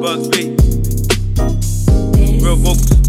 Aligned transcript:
Bugsby. 0.00 0.56
Real 2.42 2.56
vocals. 2.56 2.99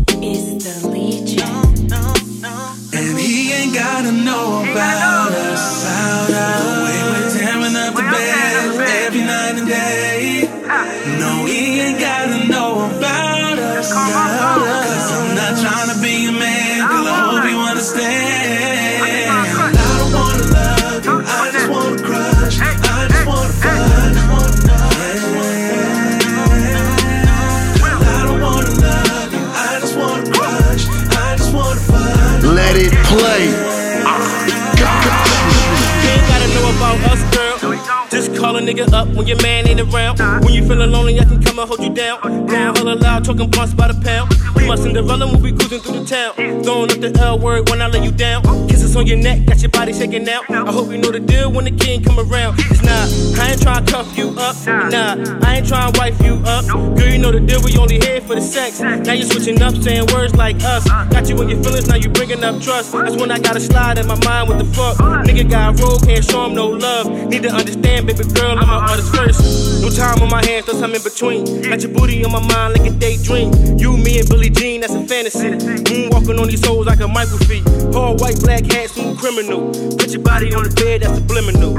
Call 38.41 38.57
a 38.57 38.59
nigga 38.61 38.91
up 38.91 39.07
when 39.09 39.27
your 39.27 39.39
man 39.43 39.67
ain't 39.67 39.79
around. 39.79 40.19
When 40.43 40.53
you 40.53 40.65
feeling 40.67 40.91
lonely, 40.91 41.19
I 41.19 41.25
can 41.25 41.41
come 41.43 41.50
and 41.59 41.67
hold 41.67 41.81
you 41.81 41.93
down. 41.93 42.19
Blowing 42.21 42.75
hella 42.75 42.95
loud, 42.95 43.25
talking 43.25 43.49
blunts 43.49 43.73
by 43.73 43.87
the 43.87 43.99
pound. 44.01 44.33
We 44.55 44.67
my 44.67 44.75
Cinderella 44.75 45.27
when 45.27 45.41
we 45.41 45.51
cruising 45.51 45.79
through 45.79 45.99
the 45.99 46.05
town. 46.05 46.63
Throwing 46.63 46.91
up 46.91 46.99
the 46.99 47.11
L 47.19 47.39
word 47.39 47.69
when 47.69 47.81
I 47.81 47.87
lay 47.87 48.03
you 48.03 48.11
down. 48.11 48.43
Kisses 48.67 48.95
on 48.95 49.07
your 49.07 49.17
neck, 49.17 49.45
got 49.45 49.61
your 49.61 49.71
body 49.71 49.93
shaking 49.93 50.27
out. 50.29 50.49
I 50.49 50.71
hope 50.71 50.91
you 50.91 50.97
know 50.97 51.11
the 51.11 51.19
deal 51.19 51.51
when 51.51 51.65
the 51.65 51.71
king 51.71 52.03
come 52.03 52.19
around. 52.19 52.59
It's 52.59 52.83
not, 52.83 53.07
I 53.39 53.51
ain't 53.51 53.61
trying 53.61 53.85
to 53.85 53.91
cuff 53.91 54.17
you 54.17 54.29
up. 54.37 54.55
Nah, 54.65 55.15
I 55.45 55.57
ain't 55.57 55.67
trying 55.67 55.91
to 55.91 55.99
wife 55.99 56.21
you 56.21 56.41
up. 56.45 56.65
Girl, 56.67 57.07
you 57.07 57.17
know 57.17 57.31
the 57.31 57.39
deal, 57.39 57.61
we 57.63 57.77
only 57.77 57.99
here 57.99 58.21
for 58.21 58.35
the 58.35 58.41
sex. 58.41 58.79
Now 58.79 59.13
you 59.13 59.23
switching 59.23 59.61
up, 59.61 59.75
saying 59.75 60.07
words 60.13 60.35
like 60.35 60.61
us. 60.63 60.87
Got 61.09 61.29
you 61.29 61.41
in 61.41 61.49
your 61.49 61.63
feelings, 61.63 61.87
now 61.87 61.95
you 61.95 62.09
bringing 62.09 62.43
up 62.43 62.61
trust. 62.61 62.91
That's 62.91 63.15
when 63.15 63.31
I 63.31 63.39
gotta 63.39 63.59
slide 63.59 63.97
in 63.97 64.07
my 64.07 64.19
mind, 64.23 64.49
what 64.49 64.57
the 64.57 64.65
fuck? 64.65 64.97
Nigga 65.25 65.49
got 65.49 65.79
a 65.79 65.83
roll, 65.83 65.99
can't 65.99 66.23
show 66.23 66.45
him 66.45 66.53
no 66.55 66.67
love. 66.67 67.07
Need 67.29 67.43
to 67.43 67.51
understand, 67.51 68.07
baby 68.07 68.23
girl, 68.33 68.57
I'm 68.57 68.67
my 68.67 68.87
artist 68.89 69.15
first. 69.15 69.81
No 69.81 69.89
time 69.89 70.21
on 70.21 70.29
my 70.29 70.45
hands, 70.45 70.67
no 70.67 70.79
time 70.79 70.93
in 70.95 71.01
between. 71.03 71.40
Got 71.67 71.81
your 71.81 71.91
booty 71.91 72.23
on 72.25 72.31
my 72.31 72.39
mind 72.39 72.77
like 72.77 72.89
a 72.89 72.93
daydream. 72.93 73.51
You, 73.77 73.97
me, 73.97 74.19
and 74.19 74.29
Billie 74.29 74.49
Jean, 74.49 74.81
that's 74.81 74.93
a 74.93 75.05
fantasy. 75.05 75.49
Moonwalking 75.49 76.39
on 76.39 76.47
these 76.47 76.65
hoes 76.65 76.85
like 76.85 76.99
a 76.99 77.07
Michael 77.07 77.37
feet. 77.39 77.63
White, 77.65 78.39
black 78.41 78.65
hat, 78.65 78.89
smooth 78.89 79.17
criminal. 79.17 79.71
Put 79.97 80.11
your 80.11 80.21
body 80.21 80.53
on 80.53 80.63
the 80.63 80.73
bed, 80.75 81.01
that's 81.01 81.17
subliminal. 81.17 81.71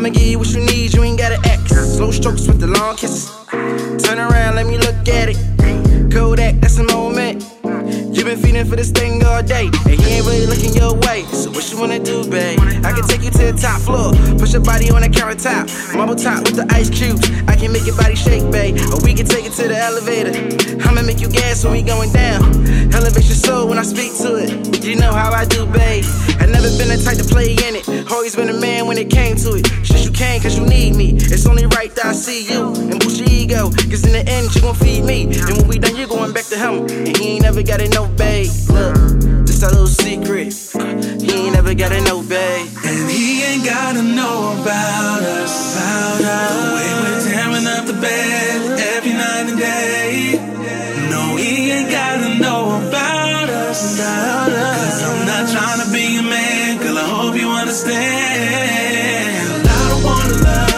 I'ma 0.00 0.08
give 0.08 0.22
you 0.22 0.38
what 0.38 0.48
you 0.48 0.64
need, 0.64 0.94
you 0.94 1.02
ain't 1.02 1.18
got 1.18 1.30
an 1.30 1.44
X. 1.44 1.76
Slow 1.96 2.10
strokes 2.10 2.46
with 2.46 2.58
the 2.58 2.66
long 2.66 2.96
kisses. 2.96 3.28
Turn 4.02 4.18
around, 4.18 4.54
let 4.56 4.66
me 4.66 4.78
look 4.78 4.96
at 5.12 5.28
it. 5.28 5.36
Kodak, 6.10 6.54
that's 6.56 6.78
a 6.78 6.84
moment. 6.84 7.44
You 8.16 8.24
been 8.24 8.40
feeding 8.40 8.64
for 8.64 8.76
this 8.76 8.90
thing 8.90 9.22
all 9.26 9.42
day, 9.42 9.68
and 9.68 10.00
he 10.00 10.16
ain't 10.16 10.24
really 10.24 10.46
looking 10.46 10.72
your 10.72 10.96
way. 11.04 11.24
So 11.36 11.50
what 11.50 11.70
you 11.70 11.78
wanna 11.78 11.98
do, 11.98 12.24
babe? 12.24 12.58
I 12.80 12.96
can 12.96 13.04
take 13.04 13.20
you 13.20 13.30
to 13.30 13.52
the 13.52 13.58
top 13.60 13.82
floor, 13.82 14.16
push 14.38 14.54
your 14.54 14.64
body 14.64 14.90
on 14.90 15.02
the 15.02 15.10
countertop, 15.12 15.68
marble 15.94 16.16
top 16.16 16.48
with 16.48 16.56
the 16.56 16.64
ice 16.72 16.88
cubes. 16.88 17.20
I 17.46 17.54
can 17.54 17.70
make 17.70 17.84
your 17.84 17.96
body 17.96 18.16
shake, 18.16 18.50
babe, 18.50 18.80
or 18.96 19.04
we 19.04 19.12
can 19.12 19.26
take 19.26 19.44
it 19.44 19.52
to 19.60 19.68
the 19.68 19.76
elevator. 19.76 20.32
I'ma 20.80 21.02
make 21.02 21.20
you 21.20 21.28
gas 21.28 21.62
when 21.62 21.74
we 21.74 21.82
going 21.82 22.10
down. 22.10 22.40
Elevate 22.96 23.28
your 23.28 23.36
soul 23.36 23.68
when 23.68 23.76
I 23.76 23.84
speak 23.84 24.16
to 24.24 24.40
it. 24.40 24.82
You 24.82 24.96
know 24.96 25.12
how 25.12 25.30
I 25.30 25.44
do, 25.44 25.66
babe. 25.66 26.08
I 26.40 26.46
never 26.46 26.72
been 26.80 26.88
the 26.88 26.96
type 27.04 27.18
to 27.20 27.24
play 27.28 27.52
in 27.52 27.76
it. 27.76 28.10
Always 28.10 28.34
been 28.34 28.48
a 28.48 28.58
man 28.58 28.86
when 28.86 28.96
it 28.96 29.10
came. 29.10 29.19
Came 30.40 30.50
cause 30.50 30.58
you 30.58 30.66
need 30.66 30.96
me. 30.96 31.12
It's 31.16 31.46
only 31.46 31.66
right 31.66 31.94
that 31.96 32.06
I 32.06 32.12
see 32.12 32.48
you 32.50 32.72
and 32.72 32.98
boost 33.00 33.20
your 33.20 33.28
ego. 33.28 33.70
Cause 33.70 34.06
in 34.06 34.12
the 34.12 34.24
end, 34.26 34.54
you 34.54 34.62
gon' 34.62 34.74
feed 34.74 35.04
me. 35.04 35.24
And 35.24 35.58
when 35.58 35.68
we 35.68 35.78
done, 35.78 35.96
you're 35.96 36.08
going 36.08 36.32
back 36.32 36.44
to 36.46 36.56
him. 36.56 36.86
And 36.88 37.16
he 37.16 37.32
ain't 37.32 37.42
never 37.42 37.62
gotta 37.62 37.88
no 37.90 38.06
babe. 38.08 38.48
Look, 38.68 38.96
this 39.46 39.62
a 39.62 39.68
little 39.68 39.86
secret. 39.86 40.54
He 41.20 41.30
ain't 41.44 41.52
never 41.52 41.74
gotta 41.74 42.00
no 42.02 42.22
babe. 42.22 42.68
And 42.84 43.10
he 43.10 43.42
ain't 43.42 43.64
gotta 43.64 44.02
know 44.02 44.56
about 44.60 45.22
us. 45.22 45.76
About 45.76 46.24
us. 46.24 46.52
The 46.56 46.72
way 46.76 46.88
we're 47.02 47.20
tearing 47.28 47.66
up 47.66 47.84
the 47.86 47.98
bed 48.00 48.80
every 48.96 49.12
night 49.12 49.46
and 49.50 49.58
day. 49.58 50.40
No, 51.10 51.36
he 51.36 51.70
ain't 51.70 51.90
gotta 51.90 52.38
know 52.38 52.88
about 52.88 53.50
us. 53.50 53.98
About 53.98 54.39
wanna 60.10 60.34
love 60.44 60.69